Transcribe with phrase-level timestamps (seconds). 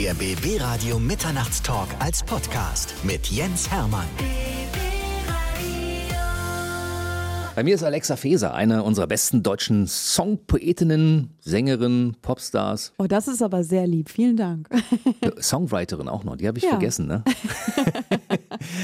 [0.00, 4.06] Der BB Radio Mitternachtstalk als Podcast mit Jens Hermann.
[7.54, 12.94] Bei mir ist Alexa Feser, eine unserer besten deutschen Songpoetinnen, Sängerin, Popstars.
[12.96, 14.08] Oh, das ist aber sehr lieb.
[14.08, 14.70] Vielen Dank.
[15.38, 16.70] Songwriterin auch noch, die habe ich Ja.
[16.70, 17.22] vergessen, ne?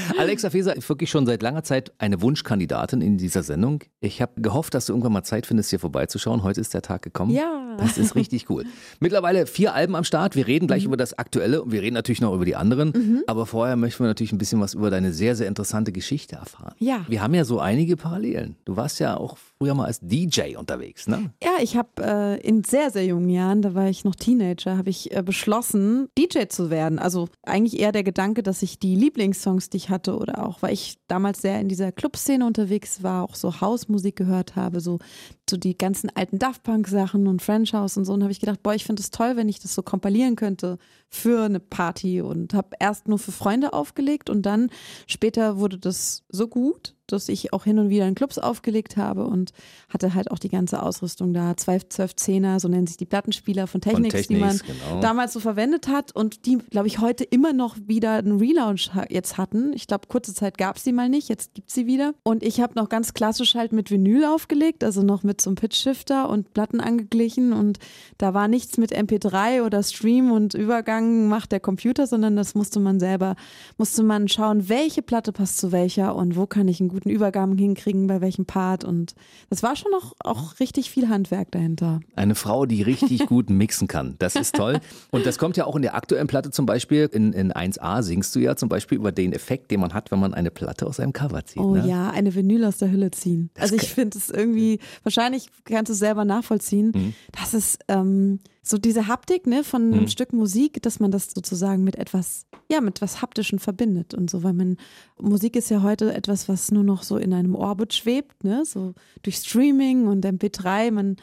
[0.17, 3.83] Alexa Feser ist wirklich schon seit langer Zeit eine Wunschkandidatin in dieser Sendung.
[3.99, 6.43] Ich habe gehofft, dass du irgendwann mal Zeit findest, hier vorbeizuschauen.
[6.43, 7.31] Heute ist der Tag gekommen.
[7.31, 7.75] Ja.
[7.77, 8.65] Das ist richtig cool.
[8.99, 10.35] Mittlerweile vier Alben am Start.
[10.35, 10.67] Wir reden Mhm.
[10.67, 13.23] gleich über das Aktuelle und wir reden natürlich noch über die anderen.
[13.27, 16.73] Aber vorher möchten wir natürlich ein bisschen was über deine sehr, sehr interessante Geschichte erfahren.
[16.79, 17.05] Ja.
[17.07, 18.55] Wir haben ja so einige Parallelen.
[18.65, 21.31] Du warst ja auch früher mal als DJ unterwegs, ne?
[21.43, 24.89] Ja, ich habe äh, in sehr, sehr jungen Jahren, da war ich noch Teenager, habe
[24.89, 26.99] ich äh, beschlossen, DJ zu werden.
[26.99, 30.73] Also eigentlich eher der Gedanke, dass ich die Lieblingssongs, die ich hatte, oder auch, weil
[30.73, 34.99] ich damals sehr in dieser Clubszene unterwegs war, auch so Hausmusik gehört habe, so,
[35.49, 38.13] so die ganzen alten Daft Punk-Sachen und French House und so.
[38.13, 40.77] Und habe ich gedacht, boah, ich finde es toll, wenn ich das so kompilieren könnte
[41.09, 42.21] für eine Party.
[42.21, 44.69] Und habe erst nur für Freunde aufgelegt und dann
[45.07, 49.25] später wurde das so gut, dass ich auch hin und wieder in Clubs aufgelegt habe
[49.25, 49.51] und
[49.89, 51.55] hatte halt auch die ganze Ausrüstung da.
[51.55, 55.01] 12, 12 Zehner, so nennen sich die Plattenspieler von Technics, die man Technics, genau.
[55.01, 59.37] damals so verwendet hat und die, glaube ich, heute immer noch wieder einen Relaunch jetzt
[59.37, 59.71] hatten.
[59.73, 62.13] Ich glaube, kurze Zeit gab es die mal nicht, jetzt gibt sie wieder.
[62.23, 65.55] Und ich habe noch ganz klassisch halt mit Vinyl aufgelegt, also noch mit so einem
[65.55, 67.79] Pitch-Shifter und Platten angeglichen und
[68.17, 72.79] da war nichts mit MP3 oder Stream und Übergang macht der Computer, sondern das musste
[72.79, 73.35] man selber,
[73.77, 77.57] musste man schauen, welche Platte passt zu welcher und wo kann ich einen guten Übergang
[77.57, 79.15] hinkriegen, bei welchem Part und
[79.49, 81.99] das war schon noch auch richtig viel Handwerk dahinter.
[82.15, 84.15] Eine Frau, die richtig gut mixen kann.
[84.19, 84.79] Das ist toll.
[85.11, 87.09] Und das kommt ja auch in der aktuellen Platte zum Beispiel.
[87.11, 90.19] In, in 1a singst du ja zum Beispiel über den Effekt, den man hat, wenn
[90.19, 91.61] man eine Platte aus einem Cover zieht.
[91.61, 91.87] Oh ne?
[91.87, 93.49] ja, eine Vinyl aus der Hülle ziehen.
[93.53, 95.26] Das also ich finde es irgendwie, wahrscheinlich
[95.65, 96.91] kannst du es selber nachvollziehen.
[96.93, 97.13] Mhm.
[97.31, 100.07] Das ist ähm, so diese Haptik ne, von einem Mhm.
[100.07, 104.43] Stück Musik, dass man das sozusagen mit etwas, ja, mit was Haptischen verbindet und so,
[104.43, 104.77] weil man,
[105.19, 108.93] Musik ist ja heute etwas, was nur noch so in einem Orbit schwebt, ne, so
[109.23, 111.15] durch Streaming und MP3, man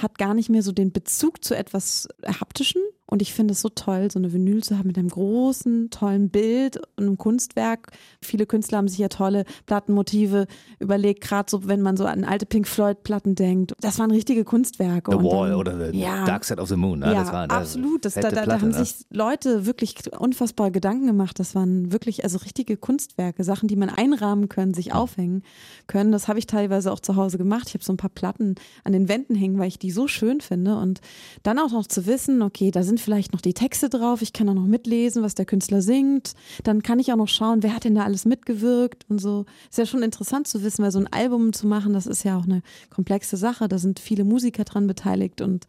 [0.00, 2.82] hat gar nicht mehr so den Bezug zu etwas Haptischen.
[3.08, 6.28] Und ich finde es so toll, so eine Vinyl zu haben mit einem großen, tollen
[6.28, 7.92] Bild und einem Kunstwerk.
[8.20, 10.46] Viele Künstler haben sich ja tolle Plattenmotive
[10.80, 13.74] überlegt, gerade so, wenn man so an alte Pink Floyd-Platten denkt.
[13.80, 15.12] Das waren richtige Kunstwerke.
[15.12, 16.98] The Und Wall dann- oder The ja, Dark Side of the Moon.
[16.98, 17.06] Ne?
[17.06, 18.04] ja, das war, das absolut.
[18.04, 18.84] Das, da, da Platte, haben ne?
[18.84, 21.38] sich Leute wirklich unfassbar Gedanken gemacht.
[21.38, 25.42] Das waren wirklich also richtige Kunstwerke, Sachen, die man einrahmen können, sich aufhängen
[25.86, 26.10] können.
[26.10, 27.68] Das habe ich teilweise auch zu Hause gemacht.
[27.68, 30.40] Ich habe so ein paar Platten an den Wänden hängen, weil ich die so schön
[30.40, 30.76] finde.
[30.76, 31.00] Und
[31.44, 34.22] dann auch noch zu wissen, okay, da sind vielleicht noch die Texte drauf.
[34.22, 36.32] Ich kann auch noch mitlesen, was der Künstler singt.
[36.64, 39.46] Dann kann ich auch noch schauen, wer hat denn da alles mitgewirkt und so.
[39.70, 42.38] Ist ja schon interessant zu wissen, weil so ein Album zu machen, das ist ja
[42.38, 43.68] auch eine komplexe Sache.
[43.68, 45.66] Da sind viele Musiker dran beteiligt und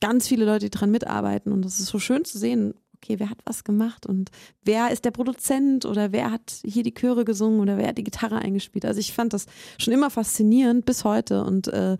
[0.00, 1.52] ganz viele Leute, die dran mitarbeiten.
[1.52, 4.30] Und es ist so schön zu sehen, okay, wer hat was gemacht und
[4.64, 8.04] wer ist der Produzent oder wer hat hier die Chöre gesungen oder wer hat die
[8.04, 8.84] Gitarre eingespielt.
[8.84, 9.46] Also ich fand das
[9.78, 11.96] schon immer faszinierend bis heute und äh,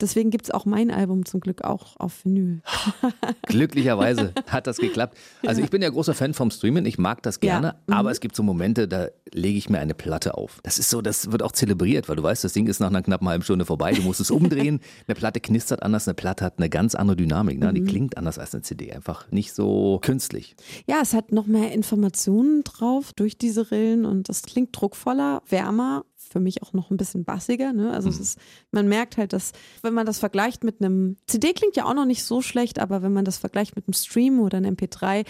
[0.00, 2.62] deswegen gibt es auch mein Album zum Glück auch auf Vinyl.
[3.42, 5.16] Glücklicherweise hat das geklappt.
[5.46, 7.94] Also ich bin ja großer Fan vom Streamen, ich mag das gerne, Ja, mhm.
[7.94, 10.60] aber es gibt so Momente, da lege ich mir eine Platte auf.
[10.62, 13.02] Das ist so, das wird auch zelebriert, weil du weißt, das Ding ist nach einer
[13.02, 16.54] knappen halben Stunde vorbei, du musst es umdrehen, eine Platte knistert anders, eine Platte hat
[16.58, 17.70] eine ganz andere Dynamik, ne?
[17.70, 17.74] Mhm.
[17.74, 20.56] die klingt anders als eine CD, einfach nicht so künstlich.
[20.86, 26.04] Ja, es hat noch mehr Informationen drauf durch diese Rillen und das klingt druckvoller, wärmer,
[26.30, 27.72] für mich auch noch ein bisschen bassiger.
[27.72, 27.92] Ne?
[27.92, 28.38] Also es ist,
[28.70, 29.52] man merkt halt, dass
[29.82, 33.02] wenn man das vergleicht mit einem CD klingt ja auch noch nicht so schlecht, aber
[33.02, 35.26] wenn man das vergleicht mit einem Stream oder einem MP3,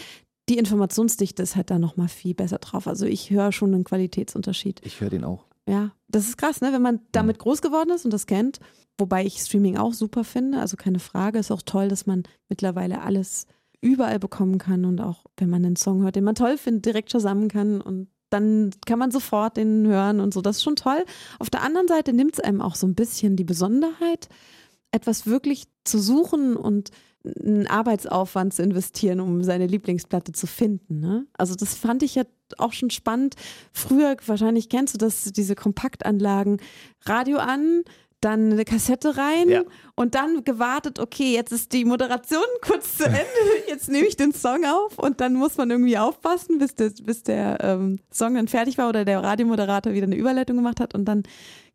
[0.48, 2.86] die Informationsdichte ist halt da noch mal viel besser drauf.
[2.86, 4.80] Also ich höre schon einen Qualitätsunterschied.
[4.84, 5.46] Ich höre den auch.
[5.66, 6.72] Ja, das ist krass, ne?
[6.72, 8.60] wenn man damit groß geworden ist und das kennt.
[8.98, 11.38] Wobei ich Streaming auch super finde, also keine Frage.
[11.38, 13.46] Ist auch toll, dass man mittlerweile alles
[13.80, 17.08] überall bekommen kann und auch, wenn man einen Song hört, den man toll findet, direkt
[17.08, 20.40] zusammen kann und dann kann man sofort den hören und so.
[20.40, 21.04] Das ist schon toll.
[21.38, 24.28] Auf der anderen Seite nimmt es einem auch so ein bisschen die Besonderheit,
[24.92, 26.90] etwas wirklich zu suchen und
[27.24, 31.00] einen Arbeitsaufwand zu investieren, um seine Lieblingsplatte zu finden.
[31.00, 31.26] Ne?
[31.34, 32.22] Also das fand ich ja
[32.56, 33.34] auch schon spannend.
[33.72, 36.60] Früher, wahrscheinlich kennst du das, diese Kompaktanlagen,
[37.04, 37.82] Radio an,
[38.20, 39.62] dann eine Kassette rein Ja.
[39.96, 43.18] und dann gewartet, okay, jetzt ist die Moderation kurz zu Ende,
[43.68, 47.22] jetzt nehme ich den Song auf und dann muss man irgendwie aufpassen, bis der, bis
[47.22, 51.04] der ähm, Song dann fertig war oder der Radiomoderator wieder eine Überleitung gemacht hat und
[51.06, 51.22] dann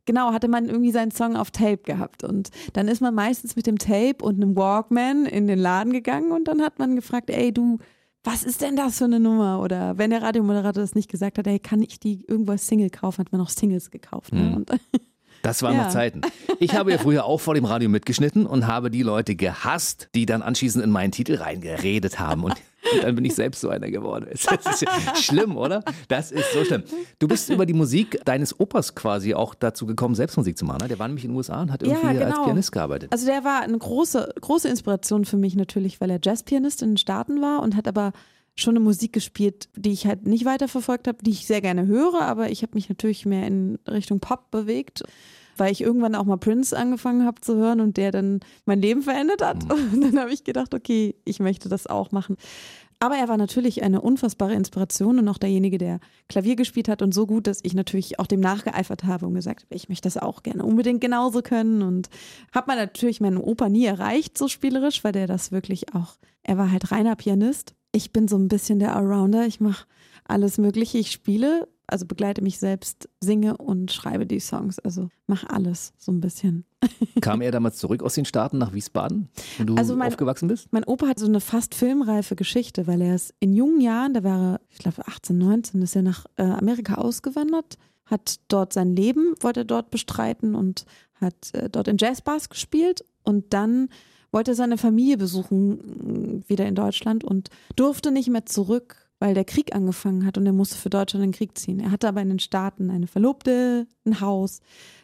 [0.07, 2.23] Genau, hatte man irgendwie seinen Song auf Tape gehabt.
[2.23, 6.31] Und dann ist man meistens mit dem Tape und einem Walkman in den Laden gegangen
[6.31, 7.79] und dann hat man gefragt, ey du,
[8.23, 9.61] was ist denn das für eine Nummer?
[9.63, 12.91] Oder wenn der Radiomoderator das nicht gesagt hat, ey, kann ich die irgendwo als Single
[12.91, 14.31] kaufen, hat man auch Singles gekauft.
[14.31, 14.41] Ne?
[14.41, 14.65] Mhm.
[15.45, 15.83] Das waren Ja.
[15.83, 16.21] noch Zeiten.
[16.59, 20.25] Ich habe ja früher auch vor dem Radio mitgeschnitten und habe die Leute gehasst, die
[20.25, 22.43] dann anschließend in meinen Titel reingeredet haben.
[22.43, 22.55] Und
[22.93, 24.27] Und dann bin ich selbst so einer geworden.
[24.31, 24.85] Das ist
[25.23, 25.83] schlimm, oder?
[26.07, 26.83] Das ist so schlimm.
[27.17, 30.81] Du bist über die Musik deines Opas quasi auch dazu gekommen, selbst Musik zu machen.
[30.83, 30.87] Ne?
[30.89, 32.25] Der war nämlich in den USA und hat irgendwie ja, genau.
[32.25, 33.11] als Pianist gearbeitet.
[33.11, 36.97] Also der war eine große, große Inspiration für mich natürlich, weil er Jazzpianist in den
[36.97, 38.13] Staaten war und hat aber
[38.55, 42.21] schon eine Musik gespielt, die ich halt nicht weiterverfolgt habe, die ich sehr gerne höre,
[42.21, 45.03] aber ich habe mich natürlich mehr in Richtung Pop bewegt
[45.57, 49.01] weil ich irgendwann auch mal Prince angefangen habe zu hören und der dann mein Leben
[49.01, 49.63] verändert hat.
[49.63, 49.93] Mhm.
[49.93, 52.35] Und dann habe ich gedacht, okay, ich möchte das auch machen.
[52.99, 55.99] Aber er war natürlich eine unfassbare Inspiration und auch derjenige, der
[56.29, 59.63] Klavier gespielt hat und so gut, dass ich natürlich auch dem nachgeeifert habe und gesagt
[59.63, 62.09] habe, ich möchte das auch gerne unbedingt genauso können und
[62.53, 66.57] habe man natürlich meinen Opa nie erreicht, so spielerisch, weil der das wirklich auch, er
[66.57, 67.75] war halt reiner Pianist.
[67.95, 69.85] Ich bin so ein bisschen der Arounder, ich mache
[70.25, 74.79] alles Mögliche, ich spiele also begleite mich selbst, singe und schreibe die Songs.
[74.79, 76.65] Also mache alles so ein bisschen.
[77.21, 80.67] Kam er damals zurück aus den Staaten nach Wiesbaden, wo du also mein, aufgewachsen bist?
[80.71, 84.23] Mein Opa hat so eine fast filmreife Geschichte, weil er ist in jungen Jahren, da
[84.23, 88.95] war er, ich glaube 18, 19, ist er nach äh, Amerika ausgewandert, hat dort sein
[88.95, 93.89] Leben, wollte er dort bestreiten und hat äh, dort in Jazzbars gespielt und dann
[94.35, 99.73] wollte seine Familie besuchen, wieder in Deutschland und durfte nicht mehr zurück weil der Krieg
[99.73, 101.79] angefangen hat und er musste für Deutschland in den Krieg ziehen.
[101.79, 104.59] Er hatte aber in den Staaten eine Verlobte, ein Haus,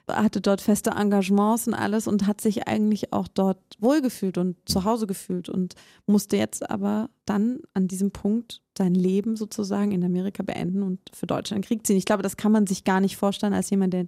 [0.08, 4.84] hatte dort feste Engagements und alles und hat sich eigentlich auch dort wohlgefühlt und zu
[4.84, 5.76] Hause gefühlt und
[6.06, 11.28] musste jetzt aber dann an diesem Punkt sein Leben sozusagen in Amerika beenden und für
[11.28, 11.98] Deutschland in den Krieg ziehen.
[11.98, 14.08] Ich glaube, das kann man sich gar nicht vorstellen als jemand, der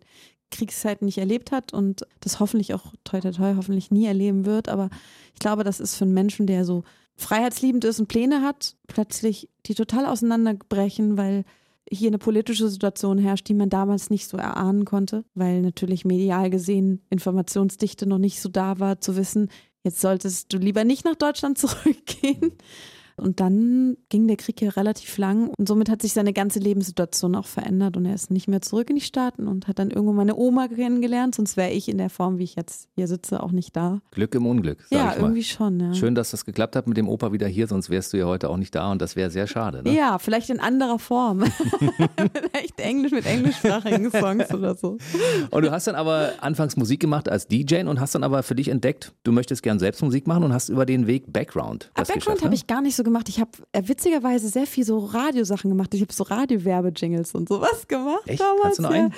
[0.54, 4.70] Kriegszeiten nicht erlebt hat und das hoffentlich auch toi toi toi hoffentlich nie erleben wird.
[4.70, 4.90] Aber
[5.34, 6.84] ich glaube, das ist für einen Menschen, der so
[7.16, 11.46] freiheitsliebend ist und Pläne hat, plötzlich die total auseinanderbrechen, weil
[11.90, 16.50] hier eine politische Situation herrscht, die man damals nicht so erahnen konnte, weil natürlich medial
[16.50, 19.50] gesehen Informationsdichte noch nicht so da war, zu wissen,
[19.84, 22.54] jetzt solltest du lieber nicht nach Deutschland zurückgehen.
[23.15, 27.36] Und dann ging der Krieg ja relativ lang und somit hat sich seine ganze Lebenssituation
[27.36, 30.13] auch verändert und er ist nicht mehr zurück in die Staaten und hat dann irgendwo
[30.13, 33.51] meine Oma kennengelernt, sonst wäre ich in der Form, wie ich jetzt hier sitze, auch
[33.51, 34.01] nicht da.
[34.12, 34.86] Glück im Unglück.
[34.89, 35.80] ja, irgendwie schon.
[35.80, 35.94] Ja.
[35.94, 38.50] Schön, dass das geklappt hat mit dem Opa wieder hier, sonst wärst du ja heute
[38.50, 39.83] auch nicht da und das wäre sehr schade.
[39.83, 39.95] Ne?
[39.95, 41.44] Ja, vielleicht in anderer Form.
[42.18, 44.98] vielleicht Englisch mit englischsprachigen Songs oder so.
[45.51, 48.56] Und du hast dann aber anfangs Musik gemacht als DJ und hast dann aber für
[48.56, 51.92] dich entdeckt, du möchtest gern selbst Musik machen und hast über den Weg Background.
[51.95, 52.56] Das Background habe ne?
[52.56, 53.30] ich gar nicht so gemacht.
[53.30, 55.94] Ich habe äh, witzigerweise sehr viel so Radiosachen gemacht.
[55.94, 58.24] Ich habe so Radiowerbejingles und sowas gemacht.
[58.26, 58.42] Echt?
[58.42, 59.14] Damals, Kannst du noch einen?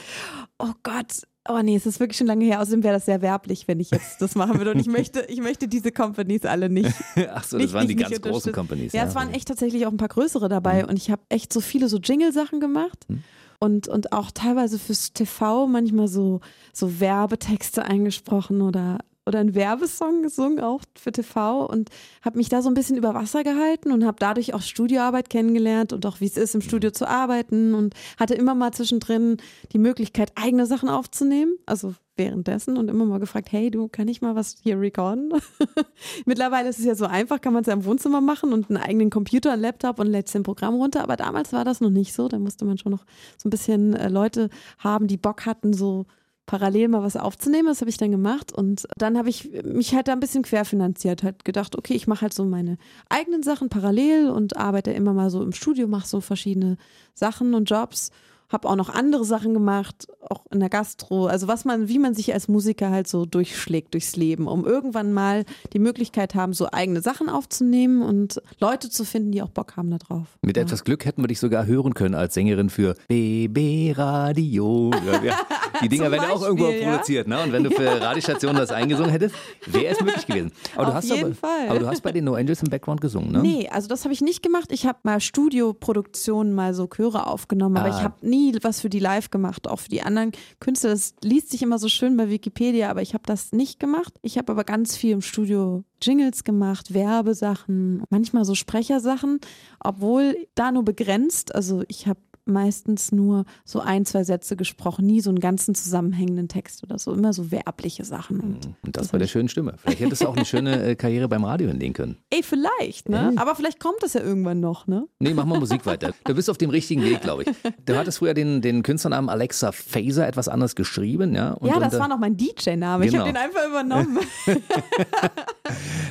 [0.60, 1.24] Oh Gott.
[1.48, 2.60] Oh nee, es ist wirklich schon lange her.
[2.60, 4.72] Außerdem wäre das sehr werblich, wenn ich jetzt das machen würde.
[4.72, 6.94] Und ich möchte, ich möchte diese Companies alle nicht.
[7.32, 8.94] Ach so, das nicht, waren die ganz großen Companies.
[8.94, 10.84] Ja, ja, es waren echt tatsächlich auch ein paar größere dabei.
[10.84, 10.90] Mhm.
[10.90, 13.06] Und ich habe echt so viele so Jingle-Sachen gemacht.
[13.08, 13.24] Mhm.
[13.60, 16.42] Und, und auch teilweise fürs TV manchmal so,
[16.74, 21.89] so Werbetexte eingesprochen oder oder einen Werbesong gesungen, auch für TV und
[22.22, 25.94] habe mich da so ein bisschen über Wasser gehalten und habe dadurch auch Studioarbeit kennengelernt
[25.94, 29.38] und auch wie es ist, im Studio zu arbeiten und hatte immer mal zwischendrin
[29.74, 34.22] die Möglichkeit, eigene Sachen aufzunehmen, also währenddessen und immer mal gefragt, hey, du, kann ich
[34.22, 35.33] mal was hier recorden?
[36.25, 38.77] Mittlerweile ist es ja so einfach, kann man es ja im Wohnzimmer machen und einen
[38.77, 42.13] eigenen Computer, einen Laptop und lädt ein Programm runter, aber damals war das noch nicht
[42.13, 43.06] so, da musste man schon noch
[43.38, 46.06] so ein bisschen äh, Leute haben, die Bock hatten, so
[46.45, 47.68] parallel mal was aufzunehmen.
[47.68, 51.24] Das habe ich dann gemacht und dann habe ich mich halt da ein bisschen querfinanziert,
[51.24, 52.77] halt gedacht, okay, ich mache halt so meine
[53.09, 56.77] eigenen Sachen parallel und arbeite immer mal so im Studio, mache so verschiedene
[57.13, 58.12] Sachen und Jobs
[58.50, 61.25] habe auch noch andere Sachen gemacht, auch in der Gastro.
[61.27, 65.13] Also was man, wie man sich als Musiker halt so durchschlägt durchs Leben, um irgendwann
[65.13, 69.77] mal die Möglichkeit haben, so eigene Sachen aufzunehmen und Leute zu finden, die auch Bock
[69.77, 70.27] haben darauf.
[70.41, 70.63] Mit ja.
[70.63, 74.91] etwas Glück hätten wir dich sogar hören können als Sängerin für BB Radio.
[75.25, 75.39] Ja,
[75.82, 76.91] die Dinger werden ja auch irgendwo ja?
[76.91, 77.41] produziert, ne?
[77.44, 80.51] Und wenn du für Radiostationen das eingesungen hättest, wäre es möglich gewesen.
[80.75, 81.70] Aber, Auf du hast jeden aber, Fall.
[81.70, 83.41] aber du hast bei den No Angels im Background gesungen, ne?
[83.41, 84.72] Nee, also das habe ich nicht gemacht.
[84.72, 87.98] Ich habe mal Studioproduktionen, mal so Chöre aufgenommen, aber ah.
[87.98, 90.91] ich habe nie nie was für die live gemacht, auch für die anderen Künstler.
[90.91, 94.13] Das liest sich immer so schön bei Wikipedia, aber ich habe das nicht gemacht.
[94.22, 99.39] Ich habe aber ganz viel im Studio Jingles gemacht, Werbesachen, manchmal so Sprechersachen,
[99.79, 101.55] obwohl da nur begrenzt.
[101.55, 106.48] Also ich habe meistens nur so ein, zwei Sätze gesprochen, nie so einen ganzen zusammenhängenden
[106.48, 108.40] Text oder so, immer so werbliche Sachen.
[108.40, 108.75] Und, mhm.
[108.84, 109.75] und das, das bei der schönen Stimme.
[109.78, 112.18] Vielleicht hättest du auch eine schöne äh, Karriere beim Radio hinlegen können.
[112.30, 113.32] Ey, vielleicht, ne?
[113.32, 113.38] Ey.
[113.38, 115.08] Aber vielleicht kommt das ja irgendwann noch, ne?
[115.20, 116.14] Nee, mach mal Musik weiter.
[116.24, 117.50] Du bist auf dem richtigen Weg, glaube ich.
[117.86, 121.52] Du hattest früher den, den Künstlernamen Alexa Phaser etwas anders geschrieben, ja?
[121.54, 123.06] Und, ja, das und, war noch mein DJ-Name.
[123.06, 123.14] Genau.
[123.14, 124.20] Ich habe den einfach übernommen.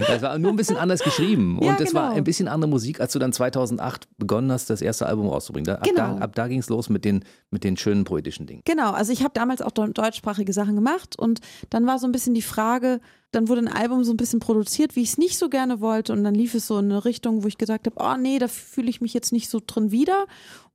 [0.06, 1.58] das war nur ein bisschen anders geschrieben.
[1.58, 2.02] Und es genau.
[2.02, 5.66] war ein bisschen andere Musik, als du dann 2008 begonnen hast, das erste Album rauszubringen.
[5.66, 6.18] Da, genau.
[6.18, 8.62] da, ab da ging es los mit den, mit den schönen poetischen Dingen.
[8.64, 11.40] Genau, also ich habe damals auch deutschsprachige Sachen gemacht und
[11.70, 13.00] dann war so ein bisschen die Frage,
[13.34, 16.12] dann wurde ein Album so ein bisschen produziert, wie ich es nicht so gerne wollte.
[16.12, 18.48] Und dann lief es so in eine Richtung, wo ich gesagt habe, oh nee, da
[18.48, 20.26] fühle ich mich jetzt nicht so drin wieder.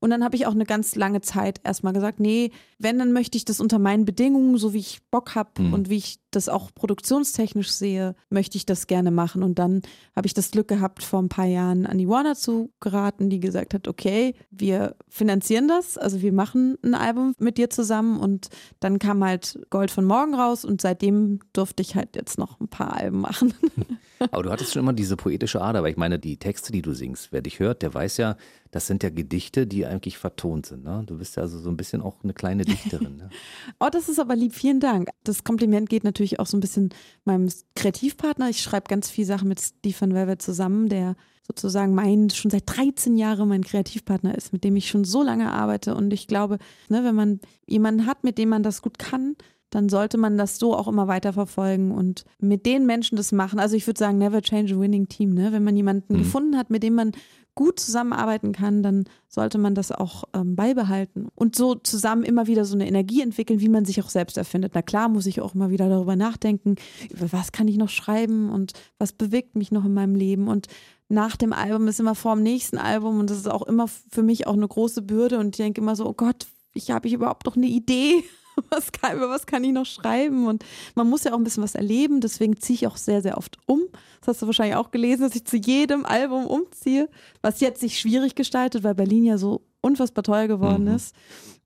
[0.01, 3.37] Und dann habe ich auch eine ganz lange Zeit erstmal gesagt, nee, wenn, dann möchte
[3.37, 5.73] ich das unter meinen Bedingungen, so wie ich Bock habe mhm.
[5.73, 9.43] und wie ich das auch produktionstechnisch sehe, möchte ich das gerne machen.
[9.43, 9.81] Und dann
[10.15, 13.41] habe ich das Glück gehabt, vor ein paar Jahren an die Warner zu geraten, die
[13.41, 18.19] gesagt hat, okay, wir finanzieren das, also wir machen ein Album mit dir zusammen.
[18.19, 18.49] Und
[18.79, 22.67] dann kam halt Gold von Morgen raus und seitdem durfte ich halt jetzt noch ein
[22.67, 23.53] paar Alben machen.
[24.31, 26.93] Aber du hattest schon immer diese poetische Ader, weil ich meine, die Texte, die du
[26.93, 28.37] singst, wer dich hört, der weiß ja,
[28.71, 30.83] das sind ja Gedichte, die eigentlich vertont sind.
[30.83, 31.03] Ne?
[31.05, 33.17] Du bist ja also so ein bisschen auch eine kleine Dichterin.
[33.17, 33.29] Ne?
[33.79, 35.09] oh, das ist aber lieb, vielen Dank.
[35.23, 36.89] Das Kompliment geht natürlich auch so ein bisschen
[37.25, 38.49] meinem Kreativpartner.
[38.49, 41.15] Ich schreibe ganz viele Sachen mit Stefan Velvet zusammen, der
[41.49, 45.51] sozusagen mein, schon seit 13 Jahren mein Kreativpartner ist, mit dem ich schon so lange
[45.51, 45.95] arbeite.
[45.95, 49.35] Und ich glaube, ne, wenn man jemanden hat, mit dem man das gut kann,
[49.69, 53.59] dann sollte man das so auch immer weiterverfolgen und mit den Menschen das machen.
[53.59, 55.33] Also ich würde sagen, never change a winning team.
[55.33, 55.51] Ne?
[55.51, 56.17] Wenn man jemanden mhm.
[56.19, 57.11] gefunden hat, mit dem man
[57.55, 62.63] gut zusammenarbeiten kann, dann sollte man das auch ähm, beibehalten und so zusammen immer wieder
[62.63, 64.71] so eine Energie entwickeln, wie man sich auch selbst erfindet.
[64.75, 66.75] Na klar, muss ich auch immer wieder darüber nachdenken,
[67.09, 70.67] über was kann ich noch schreiben und was bewegt mich noch in meinem Leben und
[71.09, 74.23] nach dem Album ist immer vor dem nächsten Album und das ist auch immer für
[74.23, 77.13] mich auch eine große Bürde und ich denke immer so, oh Gott, ich habe ich
[77.13, 78.23] überhaupt noch eine Idee
[78.69, 80.47] was kann, über was kann ich noch schreiben?
[80.47, 80.63] Und
[80.95, 83.57] man muss ja auch ein bisschen was erleben, deswegen ziehe ich auch sehr, sehr oft
[83.65, 83.81] um.
[84.19, 87.09] Das hast du wahrscheinlich auch gelesen, dass ich zu jedem Album umziehe,
[87.41, 90.95] was jetzt sich schwierig gestaltet, weil Berlin ja so unfassbar teuer geworden mhm.
[90.95, 91.15] ist.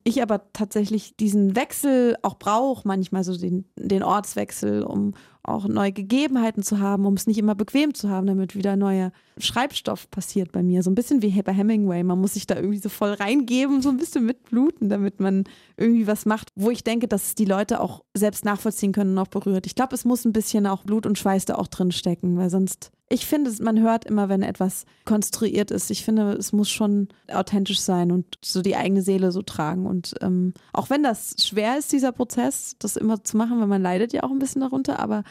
[0.06, 5.92] Ich aber tatsächlich diesen Wechsel auch brauche, manchmal so den, den Ortswechsel, um, auch neue
[5.92, 10.54] Gegebenheiten zu haben, um es nicht immer bequem zu haben, damit wieder neuer Schreibstoff passiert
[10.54, 10.84] bei mir.
[10.84, 12.02] So ein bisschen wie bei Hemingway.
[12.04, 15.44] Man muss sich da irgendwie so voll reingeben, so ein bisschen mitbluten, damit man
[15.76, 19.20] irgendwie was macht, wo ich denke, dass es die Leute auch selbst nachvollziehen können und
[19.20, 19.66] auch berührt.
[19.66, 22.50] Ich glaube, es muss ein bisschen auch Blut und Schweiß da auch drin stecken, weil
[22.50, 25.92] sonst ich finde, man hört immer, wenn etwas konstruiert ist.
[25.92, 29.86] Ich finde, es muss schon authentisch sein und so die eigene Seele so tragen.
[29.86, 33.84] Und ähm, auch wenn das schwer ist, dieser Prozess, das immer zu machen, weil man
[33.84, 35.24] leidet ja auch ein bisschen darunter, aber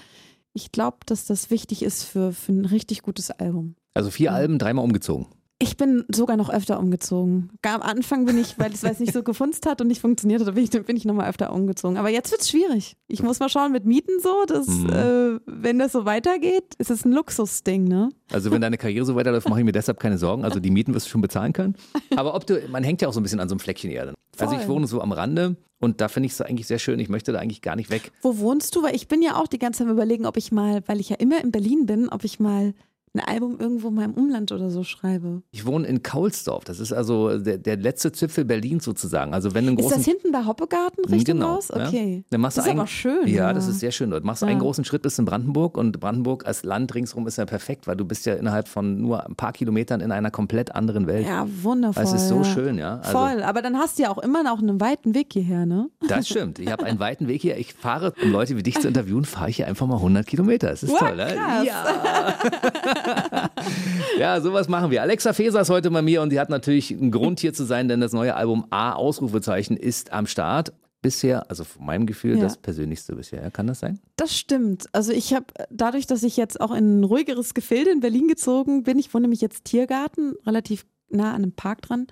[0.55, 3.75] ich glaube, dass das wichtig ist für, für ein richtig gutes Album.
[3.95, 4.33] Also vier.
[4.33, 5.27] Alben, dreimal umgezogen.
[5.63, 7.51] Ich bin sogar noch öfter umgezogen.
[7.63, 10.65] Am Anfang bin ich, weil es nicht so gefunzt hat und nicht funktioniert hat, bin
[10.65, 11.99] ich, bin ich nochmal öfter umgezogen.
[11.99, 12.97] Aber jetzt wird es schwierig.
[13.07, 14.91] Ich muss mal schauen mit Mieten so, dass, mhm.
[14.91, 18.09] äh, wenn das so weitergeht, ist es ein Luxusding, ne?
[18.33, 20.45] Also wenn deine Karriere so weiterläuft, mache ich mir deshalb keine Sorgen.
[20.45, 21.77] Also die Mieten wirst du schon bezahlen können.
[22.17, 24.15] Aber ob du, man hängt ja auch so ein bisschen an so einem Fleckchen Erde.
[24.35, 24.49] Voll.
[24.49, 26.99] Also ich wohne so am Rande und da finde ich es eigentlich sehr schön.
[26.99, 28.11] Ich möchte da eigentlich gar nicht weg.
[28.23, 28.83] Wo wohnst du?
[28.83, 31.17] Weil ich bin ja auch die ganze Zeit überlegen, ob ich mal, weil ich ja
[31.17, 32.75] immer in Berlin bin, ob ich mal
[33.15, 35.43] ein Album irgendwo in meinem Umland oder so schreibe.
[35.51, 36.65] Ich wohne in Kaulsdorf.
[36.65, 39.35] Das ist also der, der letzte Zipfel Berlins sozusagen.
[39.35, 41.71] Also wenn ist das hinten bei Hoppegarten Richtung genau, raus?
[41.71, 42.17] Okay.
[42.17, 42.23] Ja.
[42.31, 43.27] Dann machst das ist ein, aber schön.
[43.27, 44.25] Ja, ja, das ist sehr schön dort.
[44.25, 44.49] Machst ja.
[44.49, 47.97] einen großen Schritt bis in Brandenburg und Brandenburg als Land ringsherum ist ja perfekt, weil
[47.97, 51.27] du bist ja innerhalb von nur ein paar Kilometern in einer komplett anderen Welt.
[51.27, 52.03] Ja, wundervoll.
[52.03, 52.99] Es ist so schön, ja.
[52.99, 55.91] Also, Voll, aber dann hast du ja auch immer noch einen weiten Weg hierher, ne?
[56.09, 56.59] Das stimmt.
[56.59, 57.59] Ich habe einen weiten Weg hier.
[57.59, 60.69] Ich fahre, um Leute wie dich zu interviewen, fahre ich hier einfach mal 100 Kilometer.
[60.69, 61.01] Das ist What?
[61.01, 61.27] toll, ne?
[61.27, 61.67] Krass.
[61.67, 61.83] Ja.
[64.19, 65.03] ja, sowas machen wir.
[65.03, 67.89] Alexa Feser ist heute bei mir und die hat natürlich einen Grund hier zu sein,
[67.89, 70.73] denn das neue Album A Ausrufezeichen ist am Start.
[71.01, 72.45] Bisher, also von meinem Gefühl, ja.
[72.45, 73.51] das persönlichste bisher.
[73.51, 73.99] Kann das sein?
[74.15, 74.87] Das stimmt.
[74.93, 78.85] Also ich habe dadurch, dass ich jetzt auch in ein ruhigeres Gefilde in Berlin gezogen
[78.85, 82.07] bin, ich wohne nämlich jetzt Tiergarten, relativ nah an einem Park dran.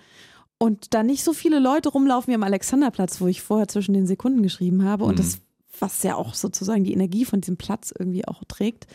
[0.58, 4.08] Und da nicht so viele Leute rumlaufen wie am Alexanderplatz, wo ich vorher zwischen den
[4.08, 5.04] Sekunden geschrieben habe.
[5.04, 5.18] Und mhm.
[5.18, 5.38] das,
[5.78, 8.88] was ja auch sozusagen die Energie von diesem Platz irgendwie auch trägt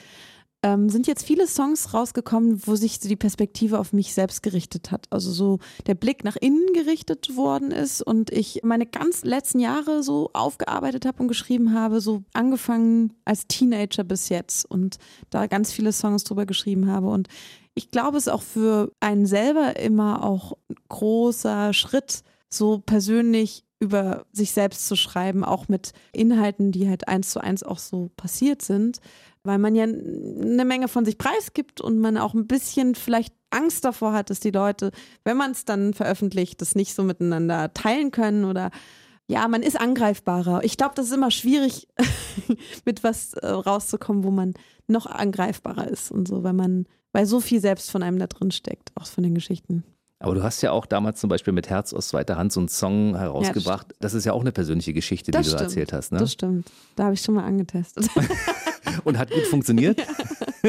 [0.66, 5.06] ähm, sind jetzt viele Songs rausgekommen, wo sich die Perspektive auf mich selbst gerichtet hat.
[5.12, 10.02] Also so der Blick nach innen gerichtet worden ist und ich meine ganz letzten Jahre
[10.02, 14.98] so aufgearbeitet habe und geschrieben habe, so angefangen als Teenager bis jetzt und
[15.30, 17.28] da ganz viele Songs drüber geschrieben habe und
[17.76, 23.65] ich glaube, es ist auch für einen selber immer auch ein großer Schritt, so persönlich
[23.80, 28.10] über sich selbst zu schreiben, auch mit Inhalten, die halt eins zu eins auch so
[28.16, 29.00] passiert sind,
[29.44, 33.86] weil man ja eine Menge von sich preisgibt und man auch ein bisschen vielleicht Angst
[33.86, 34.92] davor hat, dass die Leute,
[35.24, 38.72] wenn man es dann veröffentlicht, das nicht so miteinander teilen können oder
[39.28, 40.64] ja, man ist angreifbarer.
[40.64, 41.88] Ich glaube, das ist immer schwierig,
[42.86, 44.54] mit was äh, rauszukommen, wo man
[44.88, 48.52] noch angreifbarer ist und so, weil man, weil so viel selbst von einem da drin
[48.52, 49.84] steckt, auch von den Geschichten.
[50.20, 52.70] Aber du hast ja auch damals zum Beispiel mit Herz aus zweiter Hand so einen
[52.70, 53.88] Song herausgebracht.
[53.88, 55.62] Ja, das, das, ist ja auch eine persönliche Geschichte, die du stimmt.
[55.62, 56.12] erzählt hast.
[56.12, 56.20] Ne?
[56.20, 56.72] Das stimmt.
[56.96, 58.08] Da habe ich schon mal angetestet.
[59.04, 60.00] Und hat gut funktioniert?
[60.00, 60.06] ja,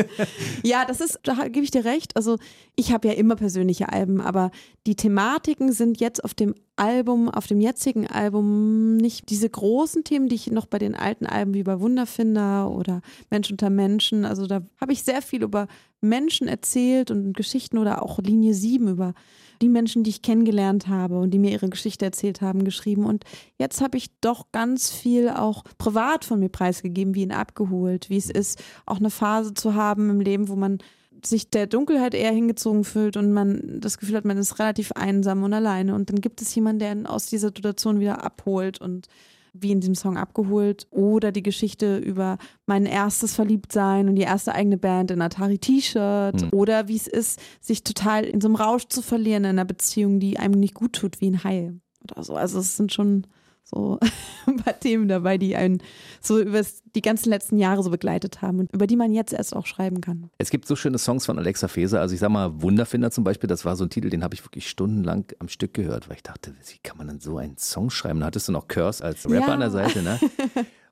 [0.86, 2.16] das ist, da gebe ich dir recht.
[2.16, 2.38] Also
[2.74, 4.50] ich habe ja immer persönliche Alben, aber
[4.86, 10.28] die Thematiken sind jetzt auf dem Album, auf dem jetzigen Album nicht diese großen Themen,
[10.28, 13.00] die ich noch bei den alten Alben wie bei Wunderfinder oder
[13.30, 15.68] Mensch unter Menschen, also da habe ich sehr viel über
[16.02, 19.14] Menschen erzählt und Geschichten oder auch Linie 7 über
[19.62, 23.06] die Menschen, die ich kennengelernt habe und die mir ihre Geschichte erzählt haben, geschrieben.
[23.06, 23.24] Und
[23.58, 28.18] jetzt habe ich doch ganz viel auch privat von mir preisgegeben, wie ihn abgeholt, wie
[28.18, 30.78] es ist, auch eine Phase zu haben im Leben, wo man
[31.25, 35.43] sich der Dunkelheit eher hingezogen fühlt und man das Gefühl hat, man ist relativ einsam
[35.43, 35.95] und alleine.
[35.95, 39.09] Und dann gibt es jemanden, der ihn aus dieser Situation wieder abholt und
[39.52, 40.87] wie in diesem Song abgeholt.
[40.90, 46.43] Oder die Geschichte über mein erstes Verliebtsein und die erste eigene Band in Atari-T-Shirt.
[46.43, 46.49] Mhm.
[46.52, 50.21] Oder wie es ist, sich total in so einem Rausch zu verlieren in einer Beziehung,
[50.21, 51.73] die einem nicht gut tut, wie ein Hai
[52.05, 52.35] oder so.
[52.35, 53.26] Also es sind schon
[53.68, 53.99] so
[54.46, 55.82] ein paar Themen dabei, die einen
[56.20, 56.62] so über
[56.94, 60.00] die ganzen letzten Jahre so begleitet haben und über die man jetzt erst auch schreiben
[60.00, 60.30] kann.
[60.38, 62.00] Es gibt so schöne Songs von Alexa Feser.
[62.00, 64.44] Also ich sag mal, Wunderfinder zum Beispiel, das war so ein Titel, den habe ich
[64.44, 67.90] wirklich stundenlang am Stück gehört, weil ich dachte, wie kann man denn so einen Song
[67.90, 68.20] schreiben?
[68.20, 69.54] Da hattest du noch Curse als Rapper ja.
[69.54, 70.18] an der Seite, ne?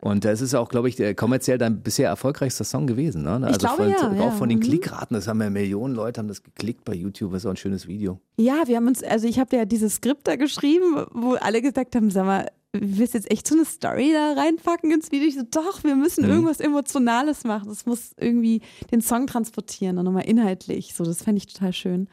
[0.05, 3.23] Und das ist auch, glaube ich, kommerziell dein bisher erfolgreichster Song gewesen.
[3.23, 3.31] Ne?
[3.31, 4.31] Also ich glaube, von, ja, auch ja.
[4.33, 4.63] von den Mhm.
[4.63, 7.33] Klickraten, das haben ja Millionen Leute haben das geklickt bei YouTube.
[7.33, 8.21] Das ist auch ein schönes Video.
[8.37, 11.97] Ja, wir haben uns, also ich habe ja dieses Skript da geschrieben, wo alle gesagt
[11.97, 12.51] haben, sag mal,
[12.81, 15.29] willst jetzt echt so eine Story da reinpacken ins Video?
[15.29, 16.31] Ich so, doch, wir müssen Mhm.
[16.31, 17.69] irgendwas Emotionales machen.
[17.69, 20.95] Das muss irgendwie den Song transportieren und nochmal inhaltlich.
[20.95, 22.09] So, das fände ich total schön.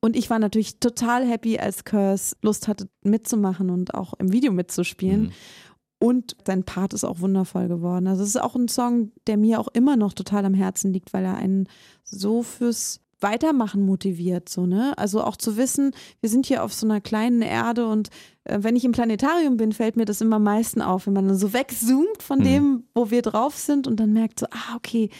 [0.00, 4.52] Und ich war natürlich total happy, als Curse Lust hatte, mitzumachen und auch im Video
[4.52, 5.22] mitzuspielen.
[5.22, 5.32] Mhm.
[6.00, 8.08] Und sein Part ist auch wundervoll geworden.
[8.08, 11.12] Also es ist auch ein Song, der mir auch immer noch total am Herzen liegt,
[11.12, 11.68] weil er einen
[12.02, 14.92] so fürs Weitermachen motiviert, so, ne?
[14.98, 18.08] Also auch zu wissen, wir sind hier auf so einer kleinen Erde und
[18.44, 21.28] äh, wenn ich im Planetarium bin, fällt mir das immer am meisten auf, wenn man
[21.28, 22.44] dann so wegzoomt von Mhm.
[22.44, 25.10] dem, wo wir drauf sind und dann merkt so, ah, okay,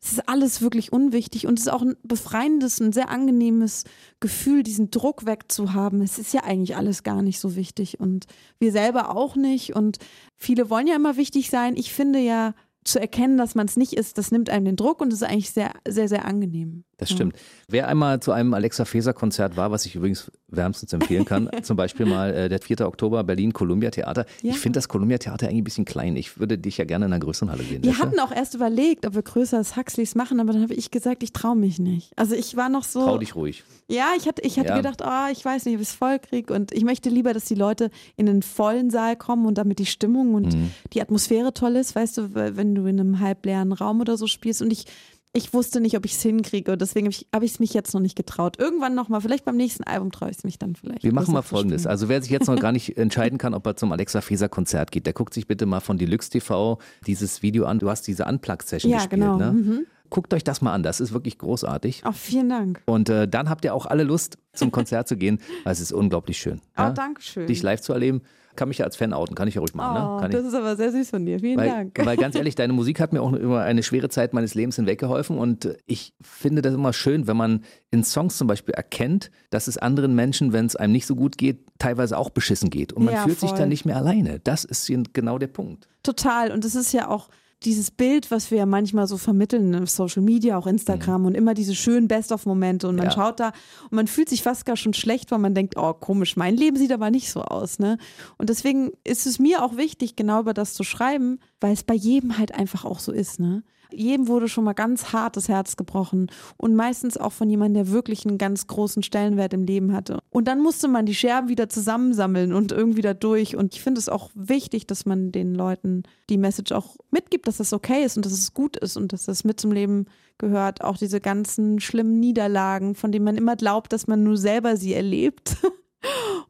[0.00, 3.82] es ist alles wirklich unwichtig und es ist auch ein befreiendes, ein sehr angenehmes
[4.20, 6.00] Gefühl, diesen Druck wegzuhaben.
[6.02, 8.26] Es ist ja eigentlich alles gar nicht so wichtig und
[8.60, 9.98] wir selber auch nicht und
[10.36, 11.76] viele wollen ja immer wichtig sein.
[11.76, 15.00] Ich finde ja, zu erkennen, dass man es nicht ist, das nimmt einem den Druck
[15.00, 16.84] und ist eigentlich sehr, sehr, sehr angenehm.
[16.98, 17.36] Das stimmt.
[17.68, 21.76] Wer einmal zu einem Alexa Feser Konzert war, was ich übrigens wärmstens empfehlen kann, zum
[21.76, 22.80] Beispiel mal äh, der 4.
[22.80, 24.26] Oktober Berlin Columbia Theater.
[24.42, 24.50] Ja.
[24.50, 26.16] Ich finde das Columbia Theater eigentlich ein bisschen klein.
[26.16, 27.84] Ich würde dich ja gerne in einer größeren Halle sehen.
[27.84, 28.04] Wir weißt du?
[28.04, 31.22] hatten auch erst überlegt, ob wir größer als Huxleys machen, aber dann habe ich gesagt,
[31.22, 32.10] ich traue mich nicht.
[32.16, 33.00] Also ich war noch so.
[33.04, 33.62] Trau dich ruhig.
[33.86, 34.76] Ja, ich hatte, ich hatte Ja.
[34.76, 36.52] gedacht, oh, ich weiß nicht, ob ich es voll kriege.
[36.52, 39.86] Und ich möchte lieber, dass die Leute in den vollen Saal kommen und damit die
[39.86, 40.70] Stimmung und Mhm.
[40.94, 44.62] die Atmosphäre toll ist, weißt du, wenn du in einem halbleeren Raum oder so spielst.
[44.62, 44.84] Und ich,
[45.32, 46.72] ich wusste nicht, ob ich es hinkriege.
[46.72, 48.58] Und deswegen habe ich es ich mich jetzt noch nicht getraut.
[48.58, 51.02] Irgendwann nochmal, vielleicht beim nächsten Album traue ich es mich dann vielleicht.
[51.02, 51.86] Wir machen mal folgendes.
[51.86, 54.90] Also wer sich jetzt noch gar nicht entscheiden kann, ob er zum Alexa Feser Konzert
[54.90, 57.78] geht, der guckt sich bitte mal von Deluxe TV dieses Video an.
[57.78, 59.20] Du hast diese Unplugged-Session Ja, gespielt.
[59.20, 59.36] genau.
[59.36, 59.52] Ne?
[59.52, 59.86] Mhm.
[60.10, 60.82] Guckt euch das mal an.
[60.82, 62.02] Das ist wirklich großartig.
[62.06, 62.82] Oh, vielen Dank.
[62.86, 65.92] Und äh, dann habt ihr auch alle Lust, zum Konzert zu gehen, weil es ist
[65.92, 66.60] unglaublich schön.
[66.76, 66.90] Oh, ja?
[66.90, 67.46] danke schön.
[67.46, 68.22] Dich live zu erleben,
[68.58, 69.96] kann mich ja als Fan outen, kann ich ja ruhig machen.
[70.02, 70.28] Oh, ne?
[70.28, 70.48] das ich.
[70.48, 71.40] ist aber sehr süß von dir.
[71.40, 71.98] Vielen Weil, Dank.
[72.04, 75.38] weil ganz ehrlich, deine Musik hat mir auch über eine schwere Zeit meines Lebens hinweggeholfen
[75.38, 79.78] und ich finde das immer schön, wenn man in Songs zum Beispiel erkennt, dass es
[79.78, 83.14] anderen Menschen, wenn es einem nicht so gut geht, teilweise auch beschissen geht und man
[83.14, 83.58] Ja, fühlt sich voll.
[83.58, 84.40] dann nicht mehr alleine.
[84.40, 85.88] Das ist hier genau der Punkt.
[86.02, 86.50] Total.
[86.52, 87.28] Und es ist ja auch
[87.64, 91.54] dieses Bild, was wir ja manchmal so vermitteln auf Social Media, auch Instagram und immer
[91.54, 93.10] diese schönen Best-of-Momente und man Ja.
[93.12, 93.48] schaut da
[93.84, 96.76] und man fühlt sich fast gar schon schlecht, weil man denkt, oh komisch, mein Leben
[96.76, 97.98] sieht aber nicht so aus, ne?
[98.36, 101.94] Und deswegen ist es mir auch wichtig, genau über das zu schreiben, weil es bei
[101.94, 103.64] jedem halt einfach auch so ist, ne?
[103.90, 107.92] Jedem wurde schon mal ganz hart das Herz gebrochen und meistens auch von jemandem, der
[107.92, 110.18] wirklich einen ganz großen Stellenwert im Leben hatte.
[110.38, 113.56] Und dann musste man die Scherben wieder zusammensammeln und irgendwie da durch.
[113.56, 117.56] Und ich finde es auch wichtig, dass man den Leuten die Message auch mitgibt, dass
[117.56, 120.06] das okay ist und dass es gut ist und dass das mit zum Leben
[120.38, 120.84] gehört.
[120.84, 124.94] Auch diese ganzen schlimmen Niederlagen, von denen man immer glaubt, dass man nur selber sie
[124.94, 125.56] erlebt.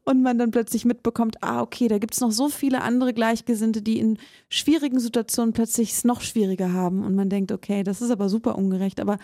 [0.03, 3.81] Und man dann plötzlich mitbekommt, ah, okay, da gibt es noch so viele andere Gleichgesinnte,
[3.81, 7.03] die in schwierigen Situationen plötzlich es noch schwieriger haben.
[7.03, 8.99] Und man denkt, okay, das ist aber super ungerecht.
[8.99, 9.17] Aber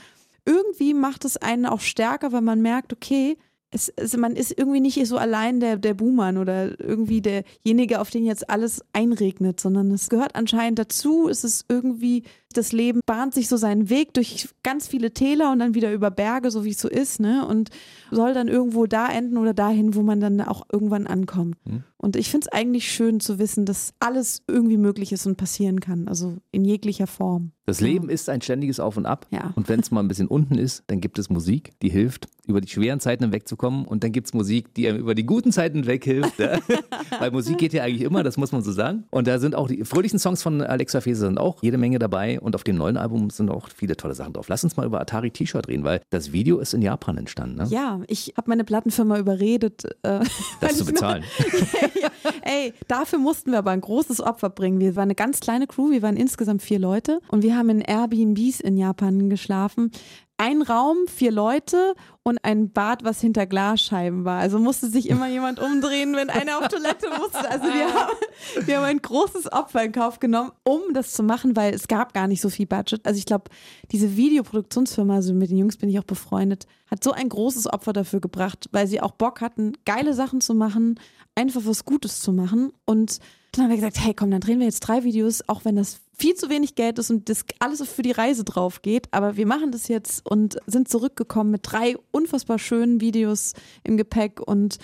[0.45, 3.37] irgendwie macht es einen auch stärker, weil man merkt, okay,
[3.75, 8.09] es, es, man ist irgendwie nicht so allein der, der Buhmann oder irgendwie derjenige, auf
[8.09, 11.27] den jetzt alles einregnet, sondern es gehört anscheinend dazu.
[11.27, 12.23] Es ist irgendwie,
[12.57, 16.11] das Leben bahnt sich so seinen Weg durch ganz viele Täler und dann wieder über
[16.11, 17.45] Berge, so wie es so ist, ne?
[17.47, 17.69] Und
[18.11, 21.57] soll dann irgendwo da enden oder dahin, wo man dann auch irgendwann ankommt.
[21.65, 21.83] Mhm.
[21.97, 25.79] Und ich finde es eigentlich schön zu wissen, dass alles irgendwie möglich ist und passieren
[25.79, 27.51] kann, also in jeglicher Form.
[27.65, 29.25] Das Leben ist ein ständiges Auf und Ab.
[29.31, 29.51] Ja.
[29.55, 32.61] Und wenn es mal ein bisschen unten ist, dann gibt es Musik, die hilft, über
[32.61, 33.85] die schweren Zeiten hinwegzukommen.
[33.85, 36.37] Und dann gibt es Musik, die einem über die guten Zeiten hinweg hilft.
[36.37, 36.59] ja.
[37.19, 39.05] Weil Musik geht ja eigentlich immer, das muss man so sagen.
[39.09, 42.39] Und da sind auch die fröhlichen Songs von Alexa Feser sind auch jede Menge dabei.
[42.45, 44.47] Und auf dem neuen Album sind auch viele tolle Sachen drauf.
[44.49, 47.57] Lass uns mal über Atari T-Shirt reden, weil das Video ist in Japan entstanden.
[47.57, 47.67] Ne?
[47.69, 50.19] Ja, ich habe meine Plattenfirma überredet, äh,
[50.61, 51.23] das zu bezahlen.
[52.01, 52.09] ja,
[52.43, 54.79] ey, dafür mussten wir aber ein großes Opfer bringen.
[54.79, 57.81] Wir waren eine ganz kleine Crew, wir waren insgesamt vier Leute und wir haben in
[57.81, 59.91] Airbnbs in Japan geschlafen
[60.37, 64.39] ein Raum, vier Leute und ein Bad, was hinter Glasscheiben war.
[64.39, 67.49] Also musste sich immer jemand umdrehen, wenn einer auf Toilette musste.
[67.49, 71.55] Also wir haben, wir haben ein großes Opfer in Kauf genommen, um das zu machen,
[71.55, 73.05] weil es gab gar nicht so viel Budget.
[73.05, 73.45] Also ich glaube,
[73.91, 77.93] diese Videoproduktionsfirma, also mit den Jungs bin ich auch befreundet, hat so ein großes Opfer
[77.93, 80.99] dafür gebracht, weil sie auch Bock hatten, geile Sachen zu machen,
[81.35, 83.19] einfach was Gutes zu machen und
[83.51, 86.01] dann haben wir gesagt, hey komm, dann drehen wir jetzt drei Videos, auch wenn das
[86.17, 89.07] viel zu wenig Geld ist und das alles für die Reise drauf geht.
[89.11, 94.39] Aber wir machen das jetzt und sind zurückgekommen mit drei unfassbar schönen Videos im Gepäck
[94.39, 94.77] und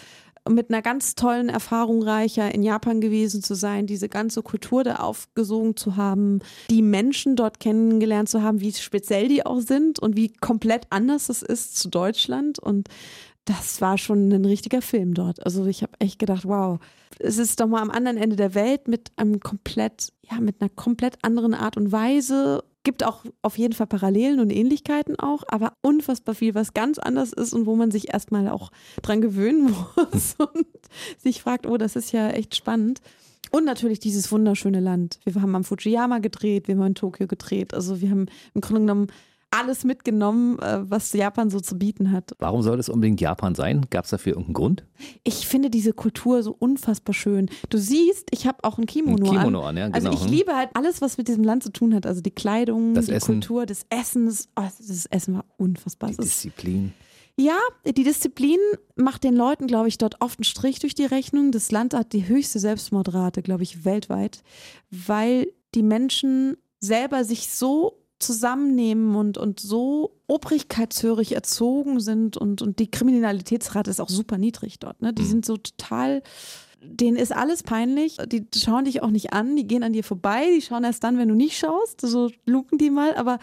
[0.50, 4.96] mit einer ganz tollen Erfahrung reicher in Japan gewesen zu sein, diese ganze Kultur da
[4.96, 6.40] aufgesogen zu haben,
[6.70, 11.30] die Menschen dort kennengelernt zu haben, wie speziell die auch sind und wie komplett anders
[11.30, 12.58] es ist zu Deutschland.
[12.58, 12.88] Und
[13.46, 15.44] das war schon ein richtiger Film dort.
[15.46, 16.80] Also ich habe echt gedacht, wow,
[17.20, 20.70] es ist doch mal am anderen Ende der Welt mit einem komplett, ja, mit einer
[20.70, 22.64] komplett anderen Art und Weise.
[22.84, 27.32] Gibt auch auf jeden Fall Parallelen und Ähnlichkeiten auch, aber unfassbar viel, was ganz anders
[27.34, 29.72] ist und wo man sich erstmal auch dran gewöhnen
[30.12, 30.68] muss und
[31.18, 33.02] sich fragt, oh, das ist ja echt spannend.
[33.52, 35.20] Und natürlich dieses wunderschöne Land.
[35.26, 37.74] Wir haben am Fujiyama gedreht, wir haben in Tokio gedreht.
[37.74, 39.08] Also wir haben im Grunde genommen
[39.52, 42.32] alles mitgenommen, äh, was Japan so zu bieten hat.
[42.40, 43.86] Warum soll es unbedingt Japan sein?
[43.90, 44.86] Gab es dafür irgendeinen Grund?
[45.24, 47.50] Ich finde diese Kultur so unfassbar schön.
[47.70, 49.68] Du siehst, ich habe auch ein Kimono, ein Kimono an.
[49.68, 49.96] an ja, genau.
[49.96, 50.32] Also ich hm.
[50.32, 52.06] liebe halt alles, was mit diesem Land zu tun hat.
[52.06, 53.34] Also die Kleidung, das die Essen.
[53.34, 54.26] Kultur, das Essen.
[54.26, 56.10] Das, oh, das Essen war unfassbar.
[56.10, 56.94] Die Disziplin.
[57.38, 58.60] Ja, die Disziplin
[58.96, 61.52] macht den Leuten, glaube ich, dort oft einen Strich durch die Rechnung.
[61.52, 64.44] Das Land hat die höchste Selbstmordrate, glaube ich, weltweit,
[64.92, 72.80] weil die Menschen selber sich so zusammennehmen und, und so obrigkeitshörig erzogen sind und, und
[72.80, 75.02] die Kriminalitätsrate ist auch super niedrig dort.
[75.02, 75.14] Ne?
[75.14, 75.28] Die mhm.
[75.28, 76.22] sind so total,
[76.82, 80.46] denen ist alles peinlich, die schauen dich auch nicht an, die gehen an dir vorbei,
[80.56, 83.40] die schauen erst dann, wenn du nicht schaust, so luken die mal, aber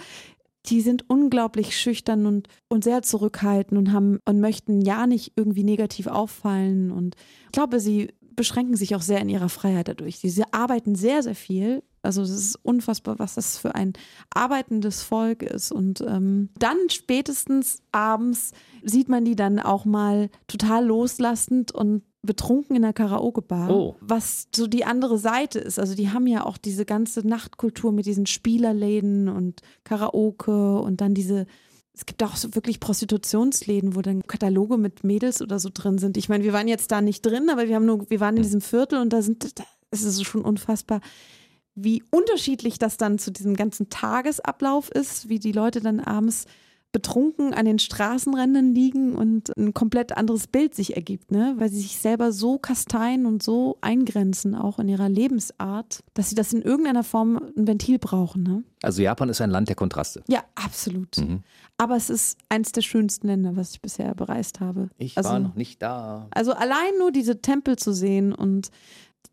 [0.67, 5.65] die sind unglaublich schüchtern und, und sehr zurückhaltend und haben und möchten ja nicht irgendwie
[5.65, 6.91] negativ auffallen.
[6.91, 7.15] Und
[7.47, 10.19] ich glaube, sie beschränken sich auch sehr in ihrer Freiheit dadurch.
[10.19, 13.93] Sie, sie arbeiten sehr, sehr viel also es ist unfassbar, was das für ein
[14.31, 15.73] arbeitendes Volk ist.
[15.73, 22.77] Und ähm, dann spätestens abends sieht man die dann auch mal total loslassend und betrunken
[22.77, 23.97] in der Karaoke-Bar, oh.
[24.01, 25.79] was so die andere Seite ist.
[25.79, 31.15] Also die haben ja auch diese ganze Nachtkultur mit diesen Spielerläden und Karaoke und dann
[31.15, 31.47] diese
[31.95, 36.17] es gibt auch so wirklich Prostitutionsläden, wo dann Kataloge mit Mädels oder so drin sind.
[36.17, 38.45] Ich meine, wir waren jetzt da nicht drin, aber wir haben nur, wir waren in
[38.45, 41.01] diesem Viertel und da sind, da ist es schon unfassbar,
[41.83, 46.47] wie unterschiedlich das dann zu diesem ganzen Tagesablauf ist, wie die Leute dann abends
[46.91, 51.55] betrunken an den Straßenrändern liegen und ein komplett anderes Bild sich ergibt, ne?
[51.59, 56.35] weil sie sich selber so kasteien und so eingrenzen, auch in ihrer Lebensart, dass sie
[56.35, 58.43] das in irgendeiner Form ein Ventil brauchen.
[58.43, 58.65] Ne?
[58.83, 60.23] Also Japan ist ein Land der Kontraste.
[60.29, 61.19] Ja, absolut.
[61.19, 61.43] Mhm.
[61.77, 64.89] Aber es ist eins der schönsten Länder, was ich bisher bereist habe.
[64.97, 66.27] Ich also, war noch nicht da.
[66.31, 68.71] Also allein nur diese Tempel zu sehen und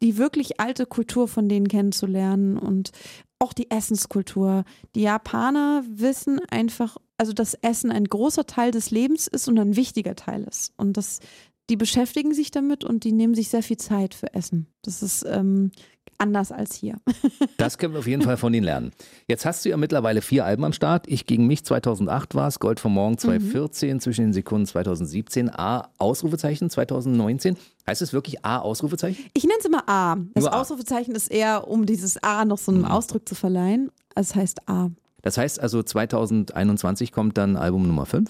[0.01, 2.91] die wirklich alte Kultur von denen kennenzulernen und
[3.39, 4.63] auch die Essenskultur.
[4.95, 9.75] Die Japaner wissen einfach, also dass Essen ein großer Teil des Lebens ist und ein
[9.75, 10.73] wichtiger Teil ist.
[10.77, 11.19] Und das,
[11.69, 14.67] die beschäftigen sich damit und die nehmen sich sehr viel Zeit für Essen.
[14.83, 15.71] Das ist ähm,
[16.17, 16.95] anders als hier.
[17.57, 18.91] das können wir auf jeden Fall von ihnen lernen.
[19.27, 21.07] Jetzt hast du ja mittlerweile vier Alben am Start.
[21.07, 23.99] Ich gegen mich 2008 war es, Gold vom Morgen 2014, mhm.
[23.99, 27.57] zwischen den Sekunden 2017, A, Ausrufezeichen 2019.
[27.87, 29.25] Heißt es wirklich A, Ausrufezeichen?
[29.33, 30.17] Ich nenne es immer A.
[30.33, 30.61] Das A.
[30.61, 32.87] Ausrufezeichen ist eher, um dieses A noch so einen mhm.
[32.87, 33.91] Ausdruck zu verleihen.
[34.15, 34.89] Es heißt A.
[35.25, 38.29] Das heißt also 2021 kommt dann Album Nummer 5?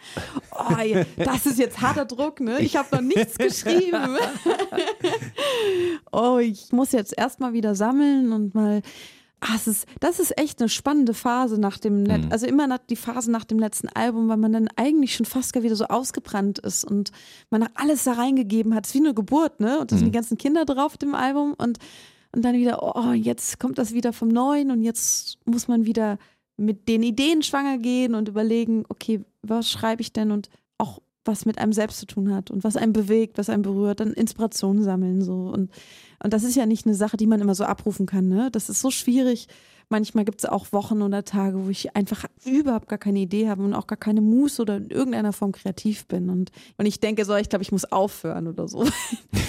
[0.50, 2.58] oh, das ist jetzt harter Druck, ne?
[2.60, 4.16] Ich habe noch nichts geschrieben.
[6.10, 8.80] oh, ich muss jetzt erstmal wieder sammeln und mal
[9.44, 12.28] Ah, ist, das ist echt eine spannende Phase nach dem, mhm.
[12.30, 15.52] also immer nach, die Phase nach dem letzten Album, weil man dann eigentlich schon fast
[15.60, 17.10] wieder so ausgebrannt ist und
[17.50, 18.86] man alles da reingegeben hat.
[18.86, 19.80] Es ist wie eine Geburt, ne?
[19.80, 20.12] Und da sind mhm.
[20.12, 21.78] die ganzen Kinder drauf dem Album und
[22.34, 26.18] und dann wieder, oh, jetzt kommt das wieder vom Neuen und jetzt muss man wieder
[26.56, 31.44] mit den Ideen schwanger gehen und überlegen, okay, was schreibe ich denn und auch was
[31.44, 34.82] mit einem selbst zu tun hat und was einen bewegt, was einen berührt, dann Inspiration
[34.82, 35.70] sammeln so und
[36.22, 38.48] und das ist ja nicht eine Sache, die man immer so abrufen kann, ne?
[38.52, 39.48] Das ist so schwierig.
[39.92, 43.62] Manchmal gibt es auch Wochen oder Tage, wo ich einfach überhaupt gar keine Idee habe
[43.62, 46.30] und auch gar keine Muße oder in irgendeiner Form kreativ bin.
[46.30, 48.84] Und, und ich denke so, ich glaube, ich muss aufhören oder so.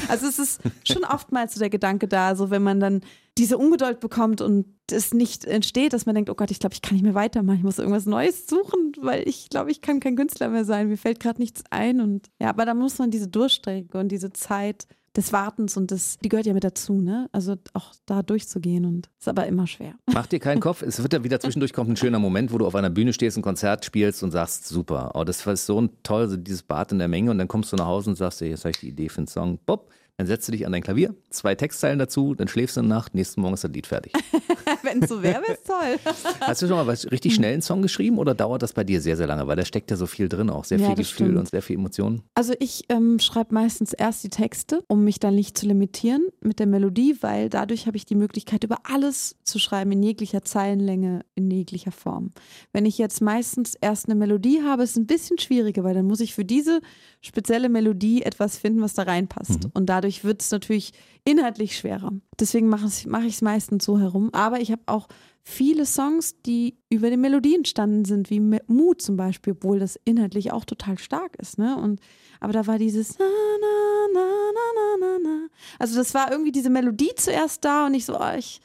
[0.10, 3.02] Also es ist schon oftmals so der Gedanke da, so wenn man dann
[3.38, 6.82] diese Ungeduld bekommt und es nicht entsteht, dass man denkt, oh Gott, ich glaube, ich
[6.82, 10.18] kann nicht mehr weitermachen, ich muss irgendwas Neues suchen, weil ich glaube, ich kann kein
[10.18, 13.30] Künstler mehr sein, mir fällt gerade nichts ein und ja, aber da muss man diese
[13.30, 17.30] Durchstrecke und diese Zeit des Wartens und das, die gehört ja mit dazu, ne?
[17.32, 19.94] Also auch da durchzugehen und ist aber immer schwer.
[20.12, 20.82] Mach dir keinen Kopf.
[20.82, 23.38] Es wird ja wieder zwischendurch kommt ein schöner Moment, wo du auf einer Bühne stehst,
[23.38, 26.92] ein Konzert spielst und sagst, super, oh, das war so ein toll, so dieses Bad
[26.92, 28.90] in der Menge und dann kommst du nach Hause und sagst, jetzt habe ich die
[28.90, 29.60] Idee für einen Song.
[29.66, 32.90] Bob, dann setzt du dich an dein Klavier, zwei Textzeilen dazu, dann schläfst du eine
[32.90, 34.14] Nacht, nächsten Morgen ist das Lied fertig.
[34.84, 36.14] Wenn es so wäre, wäre es toll.
[36.42, 39.02] Hast du schon mal was richtig schnell einen Song geschrieben oder dauert das bei dir
[39.02, 39.48] sehr, sehr lange?
[39.48, 41.40] Weil da steckt ja so viel drin auch, sehr Ja, viel Gefühl stimmt.
[41.40, 42.22] und sehr viel Emotionen.
[42.36, 46.60] Also ich ähm, schreibe meistens erst die Texte, um mich dann nicht zu limitieren mit
[46.60, 51.26] der Melodie, weil dadurch habe ich die Möglichkeit, über alles zu schreiben, in jeglicher Zeilenlänge,
[51.36, 52.34] in jeglicher Form.
[52.72, 56.06] Wenn ich jetzt meistens erst eine Melodie habe, ist es ein bisschen schwieriger, weil dann
[56.06, 56.82] muss ich für diese
[57.26, 59.70] spezielle Melodie etwas finden, was da reinpasst.
[59.74, 60.92] Und dadurch wird es natürlich
[61.24, 62.12] inhaltlich schwerer.
[62.38, 64.30] Deswegen mache ich es meistens so herum.
[64.34, 65.08] Aber ich habe auch
[65.42, 70.52] viele Songs, die über die Melodie entstanden sind, wie Mut zum Beispiel, obwohl das inhaltlich
[70.52, 71.58] auch total stark ist.
[71.58, 71.78] Ne?
[71.78, 72.02] Und,
[72.42, 75.48] aber da war dieses na, na, na, na, na, na, na.
[75.80, 78.60] Also das war irgendwie diese Melodie zuerst da und ich so, oh, ich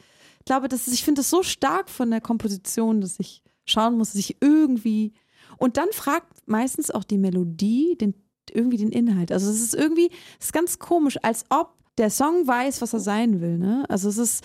[0.44, 4.08] glaube, das ist, ich finde das so stark von der Komposition, dass ich schauen muss,
[4.08, 5.12] dass ich irgendwie
[5.58, 8.14] und dann fragt meistens auch die Melodie den,
[8.50, 9.32] irgendwie den Inhalt.
[9.32, 13.00] Also es ist irgendwie, es ist ganz komisch, als ob der Song weiß, was er
[13.00, 13.58] sein will.
[13.58, 13.84] Ne?
[13.88, 14.44] Also es ist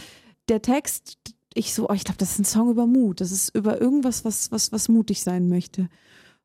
[0.49, 1.17] der Text,
[1.53, 3.21] ich so, oh, ich glaube, das ist ein Song über Mut.
[3.21, 5.89] Das ist über irgendwas, was, was, was mutig sein möchte.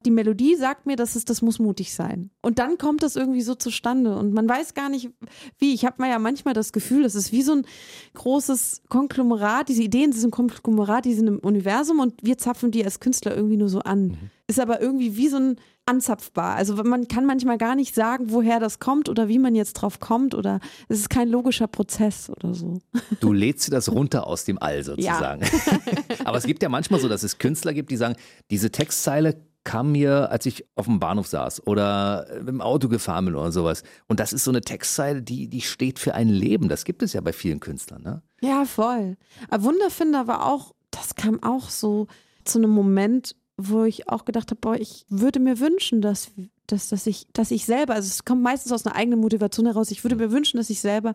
[0.04, 2.30] Die Melodie sagt mir, dass es, das muss mutig sein.
[2.40, 4.16] Und dann kommt das irgendwie so zustande.
[4.16, 5.10] Und man weiß gar nicht,
[5.58, 5.74] wie.
[5.74, 7.66] Ich habe ja manchmal das Gefühl, das ist wie so ein
[8.14, 9.68] großes Konglomerat.
[9.68, 13.34] Diese Ideen sind ein Konglomerat, die sind im Universum und wir zapfen die als Künstler
[13.34, 14.16] irgendwie nur so an.
[14.46, 15.56] Ist aber irgendwie wie so ein
[15.88, 16.54] anzapfbar.
[16.56, 20.00] Also man kann manchmal gar nicht sagen, woher das kommt oder wie man jetzt drauf
[20.00, 22.78] kommt oder es ist kein logischer Prozess oder so.
[23.20, 25.44] Du lädst dir das runter aus dem All sozusagen.
[26.24, 28.16] Aber es gibt ja manchmal so, dass es Künstler gibt, die sagen,
[28.50, 33.34] diese Textzeile kam mir, als ich auf dem Bahnhof saß oder im Auto gefahren bin
[33.34, 33.82] oder sowas.
[34.06, 36.70] Und das ist so eine Textzeile, die, die steht für ein Leben.
[36.70, 38.02] Das gibt es ja bei vielen Künstlern.
[38.02, 38.22] Ne?
[38.40, 39.18] Ja, voll.
[39.50, 42.06] Aber Wunderfinder war auch, das kam auch so
[42.44, 46.30] zu einem Moment, wo ich auch gedacht habe, boah, ich würde mir wünschen, dass,
[46.66, 49.90] dass, dass, ich, dass ich selber, also es kommt meistens aus einer eigenen Motivation heraus,
[49.90, 51.12] ich würde mir wünschen, dass ich selber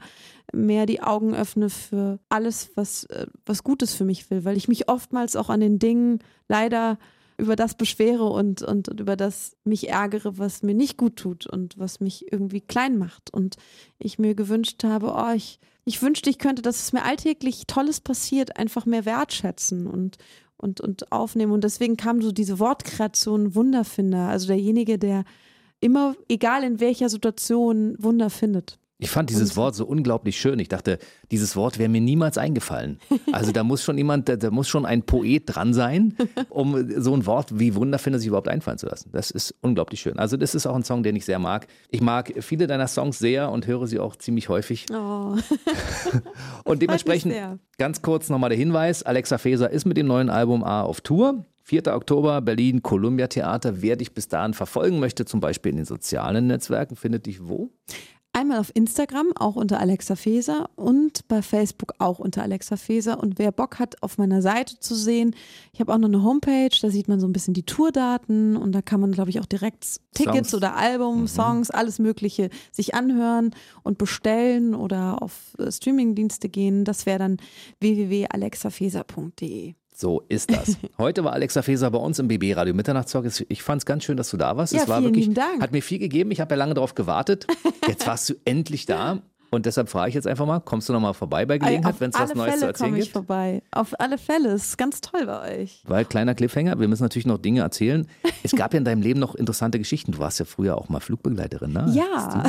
[0.53, 4.67] mehr die Augen öffne für alles, was, äh, was Gutes für mich will, weil ich
[4.67, 6.99] mich oftmals auch an den Dingen leider
[7.43, 11.45] über das beschwere und, und, und über das mich ärgere, was mir nicht gut tut
[11.45, 13.33] und was mich irgendwie klein macht.
[13.33, 13.57] Und
[13.99, 18.01] ich mir gewünscht habe, oh, ich, ich wünschte, ich könnte, dass es mir alltäglich Tolles
[18.01, 20.17] passiert, einfach mehr wertschätzen und,
[20.57, 21.51] und, und aufnehmen.
[21.51, 25.25] Und deswegen kam so diese Wortkreation Wunderfinder, also derjenige, der
[25.81, 28.79] immer, egal in welcher Situation, Wunder findet.
[29.03, 30.57] Ich fand dieses Wort so unglaublich schön.
[30.59, 30.97] Ich dachte,
[31.29, 32.99] dieses Wort wäre mir niemals eingefallen.
[33.33, 36.15] Also da muss schon jemand, da, da muss schon ein Poet dran sein,
[36.49, 39.09] um so ein Wort wie Wunderfinder sich überhaupt einfallen zu lassen.
[39.11, 40.17] Das ist unglaublich schön.
[40.19, 41.67] Also das ist auch ein Song, den ich sehr mag.
[41.89, 44.85] Ich mag viele deiner Songs sehr und höre sie auch ziemlich häufig.
[44.93, 45.35] Oh.
[46.63, 47.33] Und dementsprechend
[47.77, 51.45] ganz kurz nochmal der Hinweis, Alexa Feser ist mit dem neuen Album A auf Tour.
[51.65, 51.87] 4.
[51.87, 53.81] Oktober, Berlin, Columbia Theater.
[53.81, 57.71] Wer dich bis dahin verfolgen möchte, zum Beispiel in den sozialen Netzwerken, findet dich wo?
[58.35, 63.21] Einmal auf Instagram, auch unter Alexa Feser und bei Facebook auch unter Alexa Feser.
[63.21, 65.35] Und wer Bock hat, auf meiner Seite zu sehen,
[65.71, 68.71] ich habe auch noch eine Homepage, da sieht man so ein bisschen die Tourdaten und
[68.71, 70.55] da kann man, glaube ich, auch direkt Tickets Songs.
[70.55, 73.51] oder Album, Songs, alles Mögliche sich anhören
[73.83, 76.85] und bestellen oder auf äh, Streamingdienste gehen.
[76.85, 77.37] Das wäre dann
[77.81, 79.75] www.alexafeser.de.
[79.95, 80.77] So ist das.
[80.97, 83.29] Heute war Alexa Feser bei uns im BB Radio Mitternachtstalk.
[83.47, 84.73] Ich fand es ganz schön, dass du da warst.
[84.73, 85.61] Ja, es war vielen wirklich, Dank.
[85.61, 86.31] hat mir viel gegeben.
[86.31, 87.47] Ich habe ja lange darauf gewartet.
[87.87, 89.21] Jetzt warst du endlich da.
[89.53, 92.19] Und deshalb frage ich jetzt einfach mal, kommst du nochmal vorbei bei Gelegenheit, wenn es
[92.19, 93.13] was Neues zu Fälle erzählen komme ich gibt?
[93.13, 93.61] vorbei.
[93.71, 94.49] Auf alle Fälle.
[94.49, 95.83] Es ist ganz toll bei euch.
[95.85, 98.07] Weil kleiner Cliffhanger, wir müssen natürlich noch Dinge erzählen.
[98.45, 100.11] Es gab ja in deinem Leben noch interessante Geschichten.
[100.11, 101.89] Du warst ja früher auch mal Flugbegleiterin, ne?
[101.93, 102.43] Ja.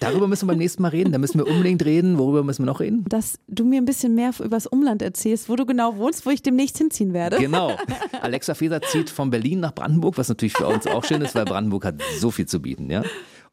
[0.00, 1.12] Darüber müssen wir beim nächsten Mal reden.
[1.12, 2.18] Da müssen wir unbedingt reden.
[2.18, 3.04] Worüber müssen wir noch reden?
[3.08, 6.42] Dass du mir ein bisschen mehr übers Umland erzählst, wo du genau wohnst, wo ich
[6.42, 7.38] demnächst hinziehen werde.
[7.38, 7.76] Genau.
[8.20, 11.44] Alexa Feser zieht von Berlin nach Brandenburg, was natürlich für uns auch schön ist, weil
[11.44, 13.04] Brandenburg hat so viel zu bieten, ja.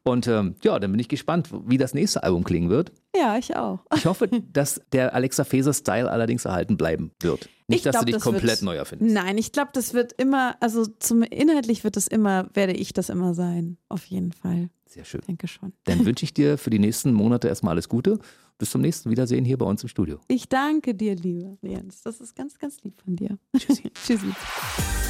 [0.02, 2.90] Und ähm, ja, dann bin ich gespannt, wie das nächste Album klingen wird.
[3.14, 3.80] Ja, ich auch.
[3.94, 7.48] Ich hoffe, dass der Alexa Feser-Style allerdings erhalten bleiben wird.
[7.68, 9.12] Nicht, Ich dass glaub, du dich das komplett wird- neu erfindest.
[9.14, 13.10] Nein, ich glaube, das wird immer, also zum inhaltlich wird es immer, werde ich das
[13.10, 13.76] immer sein.
[13.88, 14.70] Auf jeden Fall.
[14.86, 15.20] Sehr schön.
[15.28, 15.72] Denke schon.
[15.84, 18.18] Dann wünsche ich dir für die nächsten Monate erstmal alles Gute.
[18.58, 20.18] bis zum nächsten Wiedersehen hier bei uns im Studio.
[20.28, 22.02] Ich danke dir, lieber Jens.
[22.02, 23.38] Das ist ganz, ganz lieb von dir.
[23.56, 23.90] Tschüssi.
[24.06, 25.09] Tschüssi.